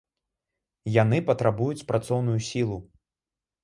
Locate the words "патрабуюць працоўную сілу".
1.29-2.85